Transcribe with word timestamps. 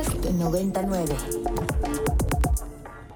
Podcast 0.00 0.30
99. 0.30 1.14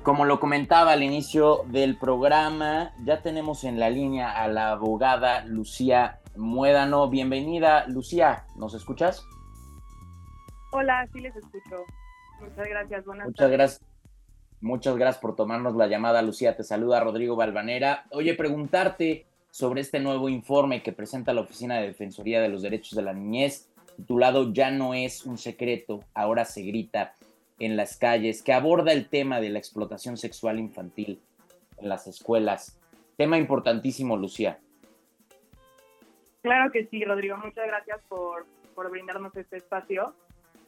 Como 0.02 0.26
lo 0.26 0.38
comentaba 0.38 0.92
al 0.92 1.02
inicio 1.02 1.64
del 1.68 1.96
programa, 1.96 2.92
ya 3.04 3.22
tenemos 3.22 3.64
en 3.64 3.80
la 3.80 3.88
línea 3.88 4.30
a 4.30 4.48
la 4.48 4.72
abogada 4.72 5.46
Lucía 5.46 6.20
Muédano. 6.36 7.08
Bienvenida, 7.08 7.86
Lucía, 7.86 8.44
¿nos 8.56 8.74
escuchas? 8.74 9.24
Hola, 10.72 11.08
sí 11.10 11.20
les 11.20 11.34
escucho. 11.34 11.84
Muchas 12.42 12.68
gracias, 12.68 13.04
buenas 13.06 13.26
Muchas 13.28 13.50
gracias. 13.50 13.86
Muchas 14.60 14.96
gracias 14.96 15.22
por 15.22 15.36
tomarnos 15.36 15.74
la 15.76 15.86
llamada, 15.86 16.20
Lucía. 16.20 16.54
Te 16.54 16.64
saluda 16.64 17.00
Rodrigo 17.00 17.34
Balvanera. 17.34 18.04
Oye, 18.10 18.34
preguntarte 18.34 19.26
sobre 19.50 19.80
este 19.80 20.00
nuevo 20.00 20.28
informe 20.28 20.82
que 20.82 20.92
presenta 20.92 21.32
la 21.32 21.40
Oficina 21.40 21.76
de 21.76 21.86
Defensoría 21.86 22.42
de 22.42 22.50
los 22.50 22.60
Derechos 22.60 22.94
de 22.94 23.02
la 23.02 23.14
Niñez, 23.14 23.70
titulado 23.96 24.52
Ya 24.52 24.70
no 24.70 24.94
es 24.94 25.24
un 25.24 25.38
secreto, 25.38 26.00
ahora 26.14 26.44
se 26.44 26.62
grita 26.62 27.14
en 27.58 27.76
las 27.76 27.96
calles, 27.96 28.42
que 28.42 28.52
aborda 28.52 28.92
el 28.92 29.08
tema 29.08 29.40
de 29.40 29.50
la 29.50 29.58
explotación 29.58 30.16
sexual 30.16 30.58
infantil 30.58 31.20
en 31.78 31.88
las 31.88 32.06
escuelas. 32.06 32.78
Tema 33.16 33.38
importantísimo, 33.38 34.16
Lucía. 34.16 34.58
Claro 36.42 36.70
que 36.72 36.86
sí, 36.86 37.04
Rodrigo. 37.04 37.36
Muchas 37.38 37.66
gracias 37.66 38.00
por, 38.08 38.46
por 38.74 38.90
brindarnos 38.90 39.34
este 39.36 39.56
espacio. 39.56 40.14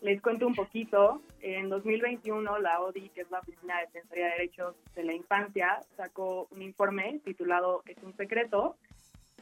Les 0.01 0.21
cuento 0.23 0.47
un 0.47 0.55
poquito. 0.55 1.21
En 1.41 1.69
2021, 1.69 2.59
la 2.59 2.81
ODI, 2.81 3.09
que 3.11 3.23
es 3.23 3.31
la 3.31 3.41
Oficina 3.41 3.77
de 3.77 3.87
Defensoría 3.87 4.27
de 4.27 4.31
Derechos 4.33 4.75
de 4.95 5.05
la 5.05 5.13
Infancia, 5.13 5.81
sacó 5.97 6.49
un 6.51 6.63
informe 6.63 7.21
titulado 7.25 7.83
Es 7.87 8.03
un 8.03 8.17
secreto, 8.17 8.77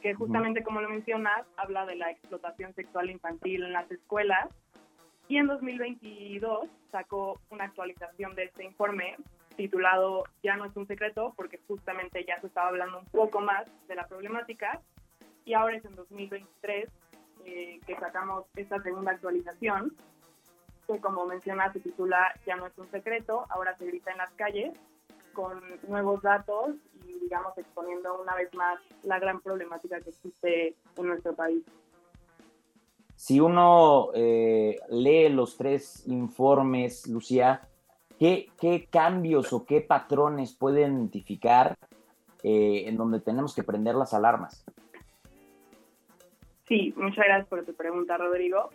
que 0.01 0.13
justamente 0.13 0.63
como 0.63 0.81
lo 0.81 0.89
mencionas, 0.89 1.45
habla 1.57 1.85
de 1.85 1.95
la 1.95 2.11
explotación 2.11 2.73
sexual 2.73 3.09
infantil 3.09 3.63
en 3.63 3.73
las 3.73 3.89
escuelas. 3.91 4.49
Y 5.27 5.37
en 5.37 5.47
2022 5.47 6.69
sacó 6.91 7.39
una 7.49 7.65
actualización 7.65 8.35
de 8.35 8.43
este 8.43 8.63
informe 8.63 9.17
titulado 9.55 10.25
Ya 10.43 10.55
no 10.55 10.65
es 10.65 10.75
un 10.75 10.85
secreto, 10.85 11.33
porque 11.35 11.59
justamente 11.67 12.23
ya 12.25 12.39
se 12.41 12.47
estaba 12.47 12.67
hablando 12.67 12.99
un 12.99 13.05
poco 13.05 13.41
más 13.41 13.65
de 13.87 13.95
la 13.95 14.07
problemática. 14.07 14.81
Y 15.45 15.53
ahora 15.53 15.77
es 15.77 15.85
en 15.85 15.95
2023 15.95 16.89
eh, 17.45 17.79
que 17.85 17.95
sacamos 17.95 18.45
esta 18.55 18.81
segunda 18.81 19.11
actualización, 19.11 19.95
que 20.87 20.99
como 20.99 21.25
menciona 21.25 21.71
se 21.73 21.79
titula 21.79 22.33
Ya 22.45 22.55
no 22.55 22.67
es 22.67 22.77
un 22.77 22.89
secreto, 22.91 23.45
ahora 23.49 23.75
se 23.77 23.85
grita 23.85 24.11
en 24.11 24.17
las 24.17 24.31
calles, 24.33 24.73
con 25.35 25.61
nuevos 25.87 26.21
datos 26.23 26.75
y 27.07 27.19
digamos 27.19 27.55
exponiendo 27.57 28.19
una 28.19 28.33
vez 28.35 28.51
más 28.55 28.79
la 29.03 29.19
gran 29.19 29.41
problemática 29.41 30.01
que 30.01 30.09
existe 30.09 30.75
en 30.97 31.07
nuestro 31.07 31.35
país. 31.35 31.63
Si 33.15 33.39
uno 33.39 34.09
eh, 34.13 34.79
lee 34.89 35.29
los 35.29 35.55
tres 35.57 36.05
informes, 36.07 37.07
Lucía, 37.07 37.61
¿qué, 38.19 38.49
¿qué, 38.59 38.87
cambios 38.89 39.53
o 39.53 39.65
qué 39.65 39.81
patrones 39.81 40.53
puede 40.53 40.81
identificar 40.81 41.77
eh, 42.43 42.83
en 42.87 42.97
donde 42.97 43.21
tenemos 43.21 43.55
que 43.55 43.63
prender 43.63 43.95
las 43.95 44.13
alarmas? 44.13 44.65
Sí, 46.67 46.93
muchas 46.97 47.25
gracias 47.25 47.47
por 47.47 47.63
tu 47.63 47.73
pregunta, 47.73 48.17
Rodrigo. 48.17 48.69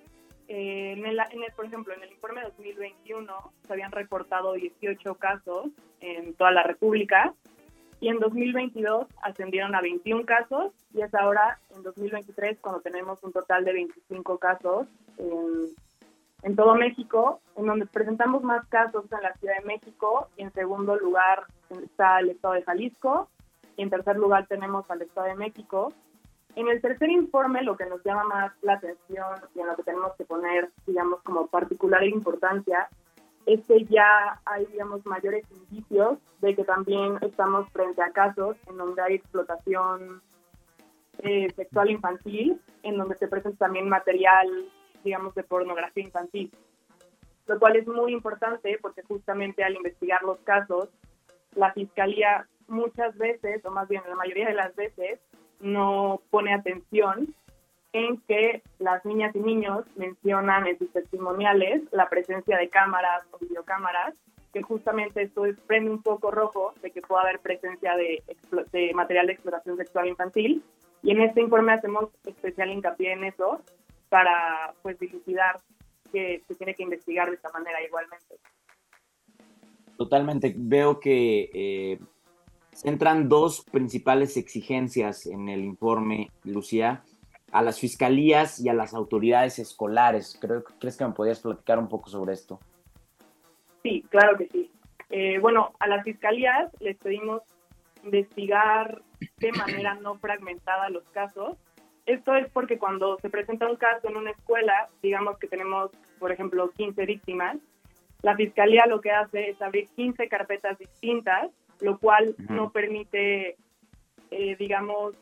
Eh, 0.53 0.95
en, 0.99 1.07
el, 1.07 1.17
en 1.21 1.43
por 1.55 1.65
ejemplo, 1.65 1.95
en 1.95 2.03
el 2.03 2.11
informe 2.11 2.43
2021 2.43 3.53
se 3.65 3.73
habían 3.73 3.93
reportado 3.93 4.55
18 4.55 5.15
casos 5.15 5.69
en 6.01 6.35
toda 6.35 6.51
la 6.51 6.65
República 6.65 7.33
y 8.01 8.09
en 8.09 8.19
2022 8.19 9.07
ascendieron 9.23 9.77
a 9.77 9.81
21 9.81 10.27
casos 10.27 10.73
y 10.93 11.03
es 11.03 11.15
ahora 11.15 11.61
en 11.77 11.85
2023 11.85 12.59
cuando 12.61 12.81
tenemos 12.81 13.23
un 13.23 13.31
total 13.31 13.65
de 13.65 13.75
25 13.75 14.39
casos 14.39 14.89
en, 15.19 15.69
en, 16.43 16.57
todo 16.57 16.75
México, 16.75 17.41
en 17.55 17.67
donde 17.67 17.87
presentamos 17.87 18.43
más 18.43 18.67
casos 18.67 19.05
en 19.13 19.23
la 19.23 19.35
Ciudad 19.35 19.55
de 19.57 19.67
México 19.67 20.31
y 20.37 20.43
en 20.43 20.53
segundo 20.53 20.97
lugar 20.97 21.45
está 21.71 22.19
el 22.19 22.31
estado 22.31 22.55
de 22.55 22.65
Jalisco 22.65 23.29
y 23.77 23.83
en 23.83 23.91
tercer 23.91 24.17
lugar 24.17 24.49
tenemos 24.49 24.91
al 24.91 25.03
estado 25.03 25.29
de 25.29 25.37
México. 25.37 25.93
En 26.57 26.69
el 26.69 26.81
tercer 26.81 27.11
informe 27.11 27.63
lo 27.63 27.77
que 27.77 27.87
nos 27.87 28.03
llama 28.05 28.25
más 28.25 28.53
la 28.63 28.75
atención 28.75 29.37
y 29.55 29.61
en 29.61 29.67
lo 29.67 29.77
que 29.77 29.83
tenemos 29.85 30.13
que 30.17 30.25
poner, 30.25 30.71
digamos, 30.87 31.23
como 31.23 31.47
particular 31.47 32.05
importancia 32.05 32.89
es 33.47 33.65
que 33.67 33.85
ya 33.87 34.41
hay, 34.45 34.67
digamos, 34.67 35.05
mayores 35.07 35.45
indicios 35.51 36.19
de 36.41 36.55
que 36.55 36.65
también 36.65 37.19
estamos 37.23 37.69
frente 37.71 38.03
a 38.03 38.13
casos 38.13 38.57
en 38.69 38.77
donde 38.77 39.01
hay 39.03 39.15
explotación 39.15 40.23
eh, 41.19 41.49
sexual 41.55 41.91
infantil, 41.91 42.61
en 42.83 42.97
donde 42.97 43.17
se 43.17 43.29
presenta 43.29 43.67
también 43.67 43.89
material, 43.89 44.49
digamos, 45.05 45.35
de 45.35 45.43
pornografía 45.43 46.05
infantil. 46.05 46.51
Lo 47.47 47.59
cual 47.59 47.77
es 47.77 47.87
muy 47.87 48.13
importante 48.13 48.79
porque 48.81 49.03
justamente 49.03 49.65
al 49.65 49.75
investigar 49.75 50.23
los 50.23 50.39
casos, 50.41 50.89
la 51.55 51.73
fiscalía 51.73 52.47
muchas 52.69 53.17
veces, 53.19 53.65
o 53.65 53.71
más 53.71 53.89
bien 53.89 54.03
la 54.09 54.15
mayoría 54.15 54.47
de 54.47 54.55
las 54.55 54.75
veces, 54.77 55.21
no 55.61 56.21
pone 56.31 56.53
atención 56.55 57.35
en 57.93 58.19
que 58.29 58.63
las 58.79 59.05
niñas 59.05 59.35
y 59.35 59.41
niños 59.41 59.85
mencionan 59.97 60.67
en 60.67 60.79
sus 60.79 60.93
testimoniales 60.93 61.83
la 61.91 62.09
presencia 62.09 62.57
de 62.57 62.69
cámaras 62.69 63.25
o 63.33 63.39
videocámaras, 63.39 64.15
que 64.53 64.63
justamente 64.63 65.23
esto 65.23 65.43
prende 65.67 65.91
un 65.91 66.03
poco 66.03 66.31
rojo 66.31 66.73
de 66.83 66.91
que 66.91 67.03
pueda 67.03 67.23
haber 67.23 67.41
presencia 67.41 67.97
de, 67.97 68.23
de 68.73 68.95
material 68.95 69.27
de 69.27 69.33
explotación 69.33 69.77
sexual 69.77 70.09
infantil. 70.09 70.63
Y 71.03 71.13
en 71.13 71.23
este 71.23 71.41
informe 71.41 71.73
hacemos 71.73 72.11
especial 72.25 72.71
hincapié 72.71 73.13
en 73.13 73.25
eso 73.25 73.61
para 74.09 74.75
pues 74.83 74.99
dilucidar 74.99 75.61
que 76.13 76.43
se 76.47 76.55
tiene 76.57 76.75
que 76.75 76.83
investigar 76.83 77.29
de 77.29 77.37
esta 77.37 77.51
manera 77.51 77.83
igualmente. 77.83 78.37
Totalmente. 79.97 80.55
Veo 80.57 80.99
que 80.99 81.51
eh, 81.53 81.99
entran 82.85 83.29
dos 83.29 83.65
principales 83.71 84.37
exigencias 84.37 85.27
en 85.27 85.49
el 85.49 85.65
informe, 85.65 86.31
Lucía 86.45 87.03
a 87.53 87.63
las 87.63 87.81
fiscalías 87.81 88.61
y 88.61 88.69
a 88.69 88.75
las 88.75 88.95
autoridades 88.95 89.59
escolares. 89.59 90.39
Creo, 90.41 90.65
¿Crees 90.79 90.97
que 90.97 91.05
me 91.05 91.13
podías 91.13 91.41
platicar 91.41 91.79
un 91.79 91.89
poco 91.89 92.09
sobre 92.09 92.33
esto? 92.33 92.61
Sí, 93.83 94.05
claro 94.09 94.37
que 94.37 94.47
sí. 94.49 94.71
Eh, 95.11 95.39
bueno, 95.41 95.73
a 95.81 95.89
las 95.89 96.05
fiscalías 96.05 96.71
les 96.81 96.97
pedimos 96.97 97.43
investigar 98.05 99.03
de 99.39 99.53
manera 99.53 99.95
no 99.95 100.17
fragmentada 100.17 100.89
los 100.91 101.05
casos. 101.11 101.57
Esto 102.07 102.35
es 102.35 102.49
porque 102.51 102.79
cuando 102.79 103.19
se 103.19 103.31
presenta 103.31 103.69
un 103.69 103.77
caso 103.77 104.09
en 104.09 104.17
una 104.17 104.31
escuela, 104.31 104.89
digamos 105.03 105.39
que 105.39 105.49
tenemos, 105.49 105.91
por 106.19 106.33
ejemplo, 106.33 106.71
15 106.71 107.05
víctimas, 107.05 107.57
la 108.23 108.37
fiscalía 108.37 108.87
lo 108.87 109.01
que 109.01 109.11
hace 109.11 109.51
es 109.51 109.63
abrir 109.63 109.89
15 109.97 110.29
carpetas 110.29 110.79
distintas, 110.79 111.51
lo 111.81 111.99
cual 111.99 112.35
no 112.49 112.71
permite, 112.71 113.57
eh, 114.31 114.57
digamos, 114.57 115.15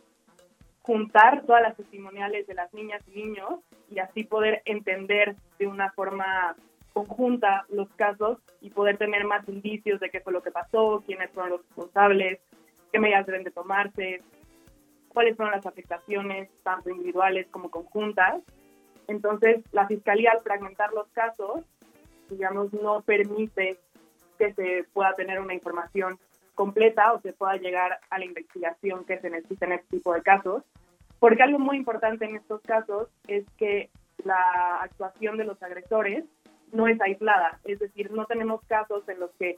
juntar 0.83 1.45
todas 1.45 1.63
las 1.63 1.77
testimoniales 1.77 2.47
de 2.47 2.55
las 2.55 2.73
niñas 2.73 3.03
y 3.09 3.23
niños 3.23 3.61
y 3.91 3.99
así 3.99 4.25
poder 4.25 4.63
entender 4.65 5.37
de 5.59 5.67
una 5.67 5.93
forma 5.93 6.57
conjunta 6.93 7.65
los 7.69 7.89
casos 7.91 8.39
y 8.61 8.71
poder 8.71 8.97
tener 8.97 9.25
más 9.25 9.49
indicios 9.49 10.01
de 10.01 10.11
qué 10.11 10.21
fue 10.21 10.33
lo 10.33 10.43
que 10.43 10.51
pasó, 10.51 11.03
quiénes 11.07 11.31
fueron 11.31 11.53
los 11.53 11.63
responsables, 11.63 12.41
qué 12.91 12.99
medidas 12.99 13.27
deben 13.27 13.45
de 13.45 13.51
tomarse, 13.51 14.23
cuáles 15.09 15.37
fueron 15.37 15.55
las 15.55 15.67
afectaciones, 15.67 16.49
tanto 16.63 16.91
individuales 16.91 17.47
como 17.51 17.71
conjuntas. 17.71 18.43
Entonces, 19.07 19.63
la 19.73 19.87
Fiscalía 19.87 20.33
al 20.33 20.43
fragmentar 20.43 20.93
los 20.93 21.09
casos, 21.09 21.65
digamos, 22.31 22.73
no 22.73 23.03
permite 23.03 23.79
que 24.39 24.53
se 24.55 24.85
pueda 24.93 25.15
tener 25.15 25.41
una 25.41 25.55
información 25.55 26.19
completa 26.59 27.13
o 27.13 27.21
se 27.21 27.33
pueda 27.33 27.55
llegar 27.55 28.01
a 28.11 28.19
la 28.19 28.25
investigación 28.25 29.05
que 29.05 29.21
se 29.21 29.31
necesita 29.31 29.67
en 29.67 29.75
este 29.75 29.97
tipo 29.99 30.13
de 30.13 30.23
casos. 30.23 30.65
Porque 31.21 31.45
algo 31.45 31.61
muy 31.61 31.77
importante 31.77 32.25
en 32.25 32.35
estos 32.35 32.61
casos 32.63 33.07
es 33.29 33.45
que 33.59 33.91
la 34.25 34.81
actuación 34.83 35.37
de 35.37 35.45
los 35.45 35.63
agresores 35.63 36.25
no 36.73 36.89
es 36.89 37.01
aislada, 37.01 37.61
es 37.65 37.79
decir, 37.79 38.11
no 38.11 38.27
tenemos 38.27 38.61
casos 38.67 39.09
en 39.09 39.21
los 39.21 39.31
que 39.39 39.57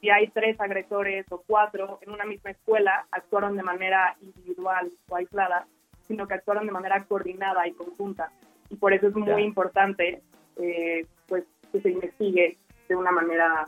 si 0.00 0.10
hay 0.10 0.28
tres 0.28 0.60
agresores 0.60 1.24
o 1.30 1.42
cuatro 1.46 1.98
en 2.02 2.10
una 2.10 2.26
misma 2.26 2.50
escuela 2.50 3.06
actuaron 3.10 3.56
de 3.56 3.62
manera 3.62 4.14
individual 4.20 4.90
o 5.08 5.16
aislada, 5.16 5.66
sino 6.06 6.28
que 6.28 6.34
actuaron 6.34 6.66
de 6.66 6.72
manera 6.72 7.02
coordinada 7.04 7.66
y 7.66 7.72
conjunta. 7.72 8.30
Y 8.68 8.76
por 8.76 8.92
eso 8.92 9.08
es 9.08 9.14
muy 9.14 9.42
importante 9.42 10.20
eh, 10.56 11.06
pues, 11.28 11.44
que 11.72 11.80
se 11.80 11.90
investigue 11.90 12.58
de 12.88 12.96
una 12.96 13.10
manera 13.10 13.66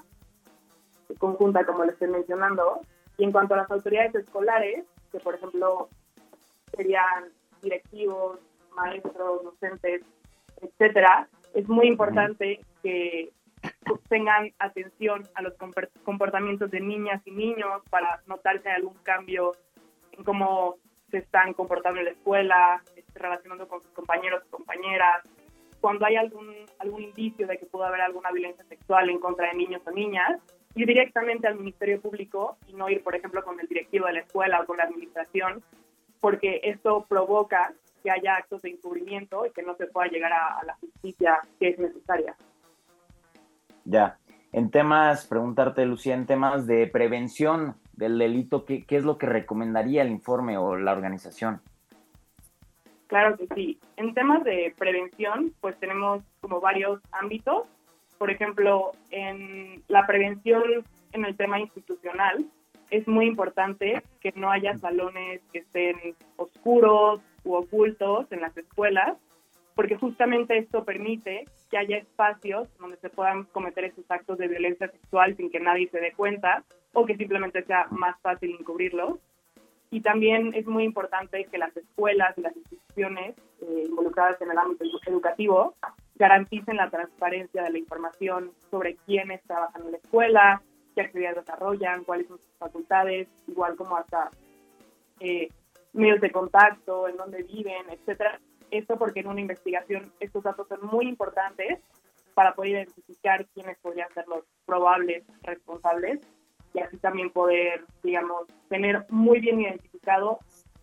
conjunta, 1.18 1.64
como 1.64 1.84
le 1.84 1.92
estoy 1.92 2.08
mencionando. 2.08 2.80
Y 3.18 3.24
en 3.24 3.32
cuanto 3.32 3.54
a 3.54 3.58
las 3.58 3.70
autoridades 3.70 4.14
escolares, 4.14 4.84
que 5.12 5.20
por 5.20 5.34
ejemplo 5.34 5.88
serían 6.76 7.30
directivos, 7.62 8.38
maestros, 8.74 9.44
docentes, 9.44 10.02
etcétera, 10.60 11.28
es 11.54 11.68
muy 11.68 11.86
importante 11.86 12.60
que 12.82 13.32
tengan 14.08 14.52
atención 14.58 15.22
a 15.34 15.42
los 15.42 15.54
comportamientos 16.04 16.70
de 16.70 16.80
niñas 16.80 17.22
y 17.24 17.30
niños 17.30 17.82
para 17.90 18.22
notar 18.26 18.60
si 18.60 18.68
hay 18.68 18.76
algún 18.76 18.94
cambio 19.02 19.52
en 20.12 20.24
cómo 20.24 20.76
se 21.10 21.18
están 21.18 21.52
comportando 21.54 22.00
en 22.00 22.06
la 22.06 22.12
escuela, 22.12 22.82
este, 22.96 23.18
relacionando 23.18 23.68
con 23.68 23.80
sus 23.82 23.90
compañeros 23.92 24.42
y 24.46 24.50
compañeras, 24.50 25.22
cuando 25.80 26.06
hay 26.06 26.16
algún, 26.16 26.54
algún 26.78 27.02
indicio 27.02 27.46
de 27.46 27.58
que 27.58 27.66
pudo 27.66 27.84
haber 27.84 28.00
alguna 28.00 28.30
violencia 28.30 28.64
sexual 28.64 29.10
en 29.10 29.18
contra 29.20 29.48
de 29.48 29.54
niños 29.54 29.82
o 29.86 29.90
niñas, 29.90 30.40
ir 30.74 30.86
directamente 30.86 31.46
al 31.46 31.56
Ministerio 31.56 32.00
Público 32.00 32.56
y 32.66 32.74
no 32.74 32.88
ir, 32.88 33.02
por 33.02 33.14
ejemplo, 33.14 33.42
con 33.44 33.60
el 33.60 33.66
directivo 33.68 34.06
de 34.06 34.14
la 34.14 34.20
escuela 34.20 34.60
o 34.60 34.66
con 34.66 34.76
la 34.76 34.84
administración, 34.84 35.62
porque 36.20 36.60
esto 36.64 37.06
provoca 37.08 37.72
que 38.02 38.10
haya 38.10 38.36
actos 38.36 38.62
de 38.62 38.70
encubrimiento 38.70 39.46
y 39.46 39.50
que 39.50 39.62
no 39.62 39.74
se 39.76 39.86
pueda 39.86 40.08
llegar 40.08 40.32
a, 40.32 40.62
la 40.64 40.74
justicia 40.74 41.40
que 41.58 41.70
es 41.70 41.78
necesaria. 41.78 42.36
Ya. 43.84 44.18
En 44.52 44.70
temas, 44.70 45.26
preguntarte, 45.26 45.84
Lucía, 45.84 46.14
en 46.14 46.26
temas 46.26 46.66
de 46.66 46.86
prevención 46.86 47.74
del 47.92 48.18
delito, 48.18 48.64
¿qué, 48.64 48.84
¿qué, 48.84 48.96
es 48.96 49.04
lo 49.04 49.18
que 49.18 49.26
recomendaría 49.26 50.02
el 50.02 50.10
informe 50.10 50.58
o 50.58 50.76
la 50.76 50.92
organización? 50.92 51.60
Claro 53.06 53.36
que 53.36 53.46
sí. 53.54 53.80
En 53.96 54.14
temas 54.14 54.44
de 54.44 54.74
prevención, 54.78 55.52
pues 55.60 55.78
tenemos 55.78 56.22
como 56.40 56.60
varios 56.60 57.00
ámbitos. 57.12 57.64
Por 58.18 58.30
ejemplo, 58.30 58.92
en 59.10 59.82
la 59.88 60.06
prevención 60.06 60.84
en 61.12 61.24
el 61.24 61.36
tema 61.36 61.60
institucional, 61.60 62.44
es 62.90 63.08
muy 63.08 63.26
importante 63.26 64.02
que 64.20 64.32
no 64.36 64.50
haya 64.50 64.76
salones 64.78 65.40
que 65.52 65.60
estén 65.60 65.96
oscuros 66.36 67.20
u 67.44 67.54
ocultos 67.54 68.30
en 68.30 68.40
las 68.40 68.56
escuelas, 68.56 69.16
porque 69.74 69.96
justamente 69.96 70.58
esto 70.58 70.84
permite 70.84 71.46
que 71.70 71.78
haya 71.78 71.96
espacios 71.96 72.68
donde 72.78 72.96
se 72.98 73.10
puedan 73.10 73.44
cometer 73.44 73.84
esos 73.84 74.08
actos 74.08 74.38
de 74.38 74.48
violencia 74.48 74.88
sexual 74.88 75.36
sin 75.36 75.50
que 75.50 75.60
nadie 75.60 75.88
se 75.88 76.00
dé 76.00 76.12
cuenta 76.12 76.62
o 76.92 77.04
que 77.04 77.16
simplemente 77.16 77.64
sea 77.64 77.88
más 77.90 78.20
fácil 78.20 78.56
encubrirlos. 78.58 79.18
Y 79.90 80.00
también 80.00 80.52
es 80.54 80.66
muy 80.66 80.84
importante 80.84 81.44
que 81.44 81.58
las 81.58 81.76
escuelas 81.76 82.36
y 82.38 82.42
las 82.42 82.56
instituciones 82.56 83.34
eh, 83.62 83.84
involucradas 83.88 84.40
en 84.40 84.50
el 84.50 84.58
ámbito 84.58 84.84
educativo 85.06 85.74
garanticen 86.16 86.76
la 86.76 86.90
transparencia 86.90 87.62
de 87.62 87.70
la 87.70 87.78
información 87.78 88.52
sobre 88.70 88.96
quiénes 89.06 89.42
trabajan 89.42 89.82
en 89.82 89.92
la 89.92 89.98
escuela, 89.98 90.62
qué 90.94 91.02
actividades 91.02 91.44
desarrollan, 91.44 92.04
cuáles 92.04 92.28
son 92.28 92.38
sus 92.38 92.56
facultades, 92.58 93.28
igual 93.48 93.76
como 93.76 93.96
hasta 93.96 94.30
eh, 95.20 95.48
medios 95.92 96.20
de 96.20 96.30
contacto, 96.30 97.08
en 97.08 97.16
dónde 97.16 97.42
viven, 97.42 97.88
etcétera. 97.90 98.40
Esto 98.70 98.96
porque 98.96 99.20
en 99.20 99.28
una 99.28 99.40
investigación 99.40 100.12
estos 100.20 100.42
datos 100.42 100.68
son 100.68 100.86
muy 100.86 101.06
importantes 101.08 101.80
para 102.34 102.54
poder 102.54 102.72
identificar 102.72 103.46
quiénes 103.54 103.78
podrían 103.78 104.12
ser 104.12 104.26
los 104.26 104.44
probables 104.66 105.24
responsables 105.42 106.20
y 106.72 106.80
así 106.80 106.96
también 106.98 107.30
poder, 107.30 107.84
digamos, 108.02 108.46
tener 108.68 109.06
muy 109.08 109.38
bien 109.40 109.60
identificado 109.60 110.40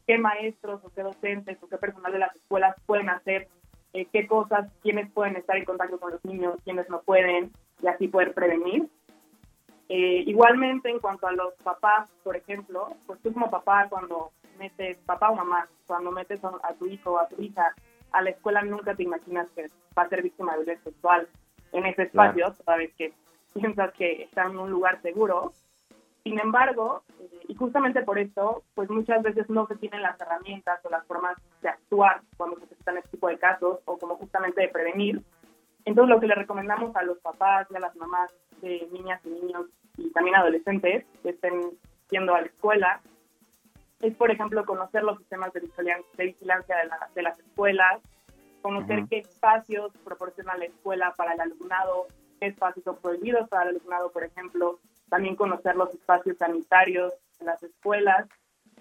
qué 0.08 0.18
maestros 0.18 0.82
o 0.84 0.90
qué 0.90 1.04
docentes 1.04 1.58
o 1.62 1.68
qué 1.68 1.78
personal 1.78 2.14
de 2.14 2.20
las 2.20 2.36
escuelas 2.36 2.76
pueden 2.86 3.10
hacer, 3.10 3.50
eh, 3.94 4.08
qué 4.12 4.28
cosas, 4.28 4.72
quiénes 4.82 5.12
pueden 5.12 5.36
estar 5.36 5.58
en 5.58 5.66
contacto 5.66 6.00
con 6.00 6.12
los 6.12 6.24
niños, 6.26 6.58
quiénes 6.64 6.90
no 6.90 7.02
pueden, 7.02 7.52
y 7.82 7.88
así 7.88 8.08
poder 8.08 8.34
prevenir. 8.34 8.88
Eh, 9.90 10.24
igualmente, 10.26 10.90
en 10.90 11.00
cuanto 11.00 11.28
a 11.28 11.34
los 11.34 11.54
papás, 11.64 12.10
por 12.24 12.38
ejemplo, 12.38 12.96
pues 13.06 13.20
tú 13.22 13.34
como 13.34 13.50
papá, 13.50 13.88
cuando 13.90 14.32
metes, 14.58 14.98
papá 15.06 15.30
o 15.30 15.36
mamá, 15.36 15.68
cuando 15.86 16.12
metes 16.12 16.42
a 16.44 16.74
tu 16.76 16.86
hijo 16.86 17.12
o 17.12 17.20
a 17.20 17.28
tu 17.28 17.42
hija 17.42 17.76
a 18.12 18.22
la 18.22 18.30
escuela, 18.30 18.62
nunca 18.62 18.96
te 18.96 19.04
imaginas 19.04 19.48
que 19.56 19.70
va 19.98 20.04
a 20.04 20.10
ser 20.10 20.22
víctima 20.22 20.54
de 20.54 20.60
violencia 20.60 20.92
sexual 20.92 21.28
en 21.74 21.86
ese 21.86 22.04
espacio, 22.04 22.54
toda 22.54 22.78
vez 22.78 22.94
que 22.96 23.14
piensas 23.54 23.92
que 23.94 24.24
está 24.24 24.46
en 24.46 24.58
un 24.58 24.70
lugar 24.70 25.02
seguro. 25.02 25.54
Sin 26.24 26.40
embargo, 26.40 27.04
eh, 27.20 27.30
y 27.48 27.56
justamente 27.56 28.04
por 28.04 28.20
esto, 28.20 28.64
pues 28.76 28.90
muchas 28.90 29.24
veces 29.24 29.50
no 29.50 29.68
se 29.68 29.76
tienen 29.76 30.02
las 30.02 30.20
herramientas 30.20 30.80
o 30.84 30.90
las 30.90 31.06
formas 31.06 31.36
de 31.62 31.70
actuar 31.70 32.22
cuando 32.38 32.60
se 32.60 32.68
presentan 32.68 32.98
este 32.98 33.10
tipo 33.12 33.28
de 33.28 33.40
casos 33.40 33.80
o 33.86 33.98
como 33.98 34.16
justamente 34.18 34.62
de 34.62 34.70
prevenir. 34.70 35.22
Entonces, 35.86 36.14
lo 36.14 36.20
que 36.20 36.28
le 36.28 36.36
recomendamos 36.36 36.96
a 36.96 37.04
los 37.04 37.18
papás 37.20 37.68
y 37.72 37.76
a 37.76 37.80
las 37.80 37.96
mamás 37.96 38.32
de 38.62 38.88
niñas 38.92 39.20
y 39.26 39.30
niños 39.30 39.66
y 39.98 40.12
también 40.12 40.36
adolescentes 40.36 41.06
que 41.24 41.30
estén 41.30 41.72
yendo 42.10 42.36
a 42.36 42.42
la 42.42 42.48
escuela 42.48 43.02
es, 44.02 44.16
por 44.16 44.32
ejemplo, 44.32 44.66
conocer 44.66 45.04
los 45.04 45.18
sistemas 45.18 45.52
de 45.54 45.62
vigilancia 46.26 46.76
de, 46.78 46.90
de 47.16 47.22
las 47.22 47.40
escuelas, 47.40 48.02
conocer 48.62 49.06
qué 49.10 49.20
espacios 49.20 49.92
proporciona 50.04 50.58
la 50.58 50.66
escuela 50.66 51.14
para 51.16 51.34
el 51.34 51.42
alumnado, 51.42 52.08
qué 52.40 52.48
espacios 52.48 52.84
son 52.84 52.98
prohibidos 52.98 53.48
para 53.50 53.64
el 53.64 53.76
alumnado, 53.76 54.12
por 54.12 54.24
ejemplo, 54.24 54.80
también 55.12 55.36
conocer 55.36 55.76
los 55.76 55.94
espacios 55.94 56.38
sanitarios 56.38 57.14
de 57.38 57.46
las 57.46 57.62
escuelas 57.62 58.30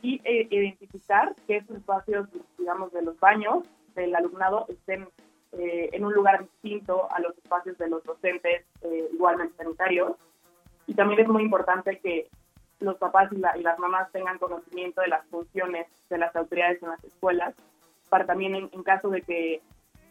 y 0.01 0.21
e, 0.23 0.47
identificar 0.49 1.35
que 1.45 1.57
esos 1.57 1.77
espacios, 1.77 2.29
digamos, 2.57 2.93
de 2.93 3.03
los 3.03 3.19
baños 3.19 3.65
del 3.97 4.15
alumnado 4.15 4.65
estén 4.69 5.09
eh, 5.59 5.91
en 5.93 6.05
un 6.05 6.13
lugar 6.13 6.45
distinto 6.45 7.11
a 7.11 7.19
los 7.19 7.37
espacios 7.37 7.77
de 7.79 7.89
los 7.89 8.05
docentes 8.05 8.65
eh, 8.83 9.09
igualmente 9.13 9.57
sanitarios. 9.57 10.13
Y 10.87 10.95
también 10.95 11.21
es 11.21 11.27
muy 11.27 11.43
importante 11.43 11.99
que 11.99 12.29
los 12.79 12.97
papás 12.97 13.33
y, 13.33 13.39
las 13.39 13.79
mamás 13.81 14.13
tengan 14.13 14.39
conocimiento 14.39 15.01
de 15.01 15.09
las 15.09 15.27
funciones 15.27 15.89
de 16.09 16.19
las 16.19 16.35
autoridades 16.37 16.81
en 16.81 16.91
las 16.91 17.03
escuelas, 17.03 17.57
para 18.09 18.25
también 18.25 18.55
en, 18.55 18.83
caso 18.85 19.11
de 19.11 19.23
que 19.23 19.63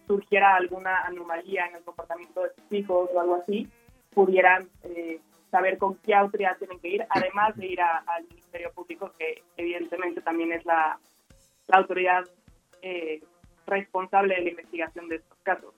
surgiera 0.06 0.58
alguna 0.58 0.98
anomalía 1.06 1.66
en 1.68 1.78
el 1.78 1.84
comportamiento 1.84 2.44
de 2.44 2.50
sus 2.56 2.74
hijos 2.74 3.10
o 3.14 3.22
algo 3.22 3.36
así, 3.36 3.70
pudieran 4.14 4.68
eh, 4.84 5.22
saber 5.50 5.78
con 5.78 5.96
qué 5.98 6.14
autoridad 6.14 6.58
tienen 6.58 6.80
que 6.80 6.90
ir, 6.90 7.06
además 7.10 7.56
de 7.56 7.68
ir 7.68 7.82
al 7.82 8.24
Ministerio 8.30 8.72
Público, 8.74 9.12
que 9.18 9.44
evidentemente 9.58 10.22
también 10.22 10.52
es 10.52 10.66
la, 10.66 11.00
autoridad 11.72 12.24
eh, 12.82 13.22
responsable 13.68 14.36
de 14.36 14.42
la 14.42 14.50
investigación 14.50 15.08
de 15.08 15.18
estos 15.18 15.38
casos. 15.44 15.74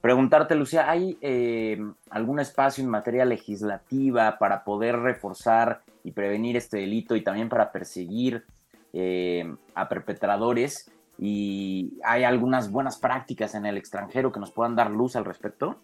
Preguntarte, 0.00 0.54
Lucía, 0.54 0.90
¿hay 0.90 1.18
eh, 1.20 1.78
algún 2.10 2.38
espacio 2.38 2.84
en 2.84 2.90
materia 2.90 3.24
legislativa 3.24 4.38
para 4.38 4.62
poder 4.62 4.98
reforzar 4.98 5.82
y 6.04 6.12
prevenir 6.12 6.56
este 6.56 6.76
delito 6.78 7.16
y 7.16 7.24
también 7.24 7.48
para 7.48 7.72
perseguir 7.72 8.44
eh, 8.92 9.52
a 9.74 9.88
perpetradores? 9.88 10.92
¿Y 11.18 11.98
hay 12.04 12.24
algunas 12.24 12.70
buenas 12.70 12.98
prácticas 12.98 13.54
en 13.54 13.64
el 13.66 13.76
extranjero 13.78 14.30
que 14.30 14.38
nos 14.38 14.52
puedan 14.52 14.76
dar 14.76 14.90
luz 14.90 15.16
al 15.16 15.24
respecto? 15.24 15.80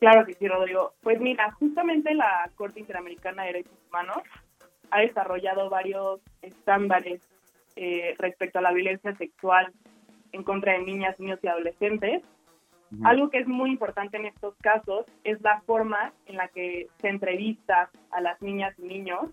Claro 0.00 0.24
que 0.24 0.32
sí, 0.32 0.48
Rodrigo. 0.48 0.94
Pues 1.02 1.20
mira, 1.20 1.52
justamente 1.52 2.14
la 2.14 2.50
Corte 2.56 2.80
Interamericana 2.80 3.42
de 3.42 3.48
Derechos 3.48 3.78
Humanos 3.88 4.22
ha 4.90 5.00
desarrollado 5.00 5.68
varios 5.68 6.20
estándares 6.40 7.20
eh, 7.76 8.14
respecto 8.18 8.58
a 8.58 8.62
la 8.62 8.72
violencia 8.72 9.14
sexual 9.16 9.72
en 10.32 10.42
contra 10.42 10.72
de 10.72 10.80
niñas, 10.80 11.20
niños 11.20 11.38
y 11.42 11.48
adolescentes. 11.48 12.22
Algo 13.04 13.30
que 13.30 13.38
es 13.38 13.46
muy 13.46 13.70
importante 13.70 14.16
en 14.16 14.26
estos 14.26 14.56
casos 14.56 15.06
es 15.22 15.40
la 15.42 15.60
forma 15.60 16.12
en 16.26 16.36
la 16.36 16.48
que 16.48 16.88
se 17.00 17.08
entrevista 17.08 17.88
a 18.10 18.20
las 18.20 18.42
niñas 18.42 18.76
y 18.78 18.82
niños, 18.82 19.30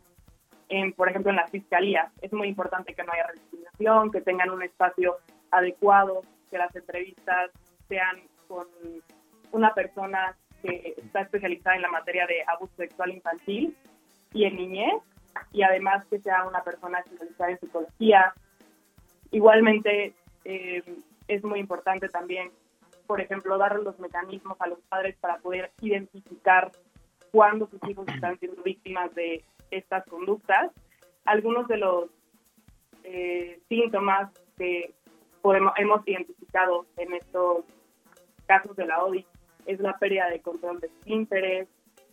en, 0.70 0.94
por 0.94 1.10
ejemplo, 1.10 1.32
en 1.32 1.38
las 1.38 1.50
fiscalías. 1.50 2.12
Es 2.22 2.32
muy 2.34 2.50
importante 2.50 2.94
que 2.94 3.04
no 3.04 3.14
haya 3.14 3.26
discriminación, 3.34 4.12
que 4.12 4.22
tengan 4.22 4.52
un 4.52 4.62
espacio 4.62 5.16
adecuado, 5.50 6.22
que 6.52 6.60
las 6.60 6.76
entrevistas 6.76 7.50
sean 7.88 8.22
con 8.48 8.68
una 9.52 9.74
persona 9.74 10.36
que 10.62 10.96
está 10.98 11.22
especializada 11.22 11.76
en 11.76 11.82
la 11.82 11.90
materia 11.90 12.26
de 12.28 12.44
abuso 12.48 12.74
sexual 12.78 13.12
infantil 13.12 13.76
y 14.34 14.46
en 14.46 14.56
niñez, 14.56 15.02
y 15.52 15.64
además 15.64 16.06
que 16.10 16.20
sea 16.20 16.46
una 16.46 16.64
persona 16.64 17.00
especializada 17.00 17.52
en 17.52 17.60
psicología. 17.60 18.34
Igualmente, 19.32 20.14
eh, 20.46 20.84
es 21.28 21.44
muy 21.44 21.60
importante 21.60 22.10
también, 22.10 22.52
por 23.06 23.22
ejemplo, 23.22 23.58
dar 23.58 23.80
los 23.80 24.00
mecanismos 24.00 24.60
a 24.60 24.68
los 24.68 24.80
padres 24.90 25.16
para 25.20 25.38
poder 25.38 25.72
identificar 25.82 26.72
cuándo 27.32 27.68
sus 27.68 27.84
hijos 27.90 28.08
están 28.08 28.38
siendo 28.40 28.64
víctimas 28.64 29.14
de 29.16 29.44
estas 29.72 30.06
conductas. 30.06 30.72
Algunos 31.26 31.68
de 31.68 31.78
los 31.78 32.10
eh, 33.04 33.60
síntomas 33.70 34.32
que 34.58 34.94
podemos, 35.42 35.74
hemos 35.78 36.08
identificado 36.08 36.86
en 36.98 37.14
estos 37.14 37.66
casos 38.46 38.76
de 38.76 38.86
la 38.86 39.04
ODI 39.04 39.26
es 39.68 39.80
la 39.80 39.98
pérdida 39.98 40.30
de 40.30 40.42
control 40.42 40.80
de 40.80 40.90
interés, 41.06 41.68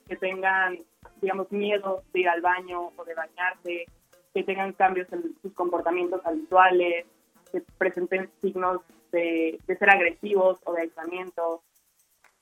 que 0.06 0.16
tengan 0.16 0.78
digamos, 1.20 1.50
miedo 1.50 2.02
de 2.12 2.20
ir 2.20 2.28
al 2.28 2.40
baño 2.40 2.92
o 2.96 3.04
de 3.04 3.14
bañarse, 3.14 3.86
que 4.32 4.42
tengan 4.42 4.72
cambios 4.72 5.10
en 5.12 5.34
sus 5.40 5.52
comportamientos 5.54 6.24
habituales, 6.24 7.06
que 7.52 7.62
presenten 7.78 8.30
signos 8.40 8.80
de, 9.12 9.58
ser 9.66 9.90
agresivos 9.90 10.58
o 10.64 10.72
de 10.72 10.82
aislamiento. 10.82 11.62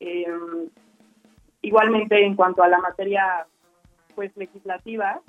Em, 0.00 0.68
igualmente, 1.60 2.24
en 2.24 2.34
cuanto 2.34 2.62
a 2.62 2.68
la 2.68 2.78
materia 2.78 3.46
pues 4.14 4.36
legislativa, 4.36 5.20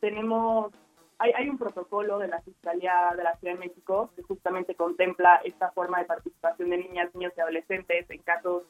tenemos 0.00 0.72
hay, 1.18 1.32
hay, 1.32 1.48
un 1.50 1.58
protocolo 1.58 2.18
de 2.18 2.28
la 2.28 2.40
Fiscalía 2.40 3.12
de 3.14 3.22
la 3.22 3.36
Ciudad 3.36 3.54
de 3.54 3.60
México 3.60 4.10
que 4.16 4.22
justamente 4.22 4.74
contempla 4.74 5.42
esta 5.44 5.70
forma 5.72 5.98
de 5.98 6.06
participación 6.06 6.70
de 6.70 6.78
niñas, 6.78 7.14
niños 7.14 7.34
y 7.36 7.40
adolescentes 7.40 8.08
en 8.08 8.22
casos 8.22 8.62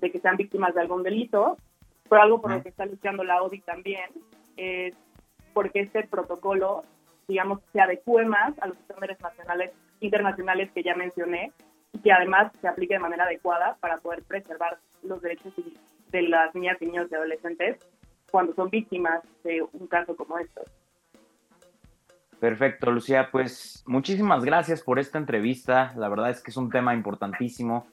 de 0.00 0.10
que 0.10 0.20
sean 0.20 0.36
víctimas 0.36 0.74
de 0.74 0.80
algún 0.80 1.02
delito 1.02 1.56
pero 2.08 2.22
algo 2.22 2.40
por 2.40 2.52
lo 2.52 2.62
que 2.62 2.68
está 2.68 2.86
luchando 2.86 3.24
la 3.24 3.42
ODI 3.42 3.60
también 3.60 4.10
es 4.56 4.94
porque 5.52 5.80
este 5.80 6.06
protocolo, 6.06 6.84
digamos, 7.28 7.60
se 7.72 7.80
adecue 7.80 8.24
más 8.24 8.54
a 8.60 8.68
los 8.68 8.78
estándares 8.78 9.20
nacionales, 9.20 9.72
internacionales 10.00 10.70
que 10.72 10.82
ya 10.82 10.94
mencioné 10.94 11.52
y 11.92 11.98
que 11.98 12.12
además 12.12 12.52
se 12.60 12.68
aplique 12.68 12.94
de 12.94 13.00
manera 13.00 13.24
adecuada 13.24 13.76
para 13.80 13.96
poder 13.98 14.22
preservar 14.22 14.78
los 15.02 15.20
derechos 15.22 15.52
de 16.10 16.22
las 16.22 16.54
niñas, 16.54 16.80
niños 16.80 17.08
y 17.10 17.14
adolescentes 17.14 17.78
cuando 18.30 18.54
son 18.54 18.70
víctimas 18.70 19.22
de 19.44 19.62
un 19.62 19.86
caso 19.86 20.14
como 20.16 20.38
estos. 20.38 20.64
Perfecto, 22.38 22.90
Lucía. 22.90 23.30
Pues 23.32 23.82
muchísimas 23.86 24.44
gracias 24.44 24.82
por 24.82 24.98
esta 24.98 25.16
entrevista. 25.16 25.94
La 25.96 26.10
verdad 26.10 26.30
es 26.30 26.42
que 26.42 26.50
es 26.50 26.56
un 26.58 26.70
tema 26.70 26.94
importantísimo 26.94 27.86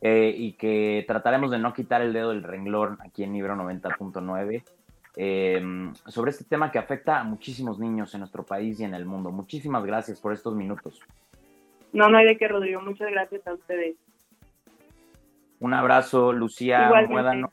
eh, 0.00 0.32
y 0.36 0.52
que 0.52 1.04
trataremos 1.06 1.50
de 1.50 1.58
no 1.58 1.72
quitar 1.72 2.02
el 2.02 2.12
dedo 2.12 2.30
del 2.30 2.42
renglón 2.42 2.98
aquí 3.04 3.24
en 3.24 3.32
Libro 3.32 3.56
90.9 3.56 4.62
eh, 5.16 5.90
sobre 6.06 6.30
este 6.30 6.44
tema 6.44 6.70
que 6.70 6.78
afecta 6.78 7.18
a 7.18 7.24
muchísimos 7.24 7.80
niños 7.80 8.14
en 8.14 8.20
nuestro 8.20 8.44
país 8.44 8.78
y 8.78 8.84
en 8.84 8.94
el 8.94 9.04
mundo. 9.04 9.32
Muchísimas 9.32 9.84
gracias 9.84 10.20
por 10.20 10.32
estos 10.32 10.54
minutos. 10.54 11.00
No, 11.92 12.08
no 12.08 12.18
hay 12.18 12.26
de 12.26 12.36
qué, 12.36 12.46
Rodrigo. 12.46 12.80
Muchas 12.80 13.10
gracias 13.10 13.44
a 13.46 13.54
ustedes. 13.54 13.96
Un 15.58 15.74
abrazo, 15.74 16.32
Lucía 16.32 16.88
Muédano, 17.08 17.50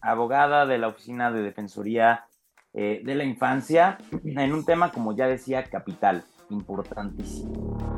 abogada 0.00 0.64
de 0.64 0.78
la 0.78 0.88
Oficina 0.88 1.30
de 1.30 1.42
Defensoría 1.42 2.24
eh, 2.72 3.02
de 3.04 3.14
la 3.14 3.24
Infancia, 3.24 3.98
en 4.24 4.52
un 4.52 4.64
tema, 4.64 4.90
como 4.92 5.14
ya 5.14 5.26
decía, 5.26 5.64
capital, 5.64 6.24
importantísimo. 6.48 7.97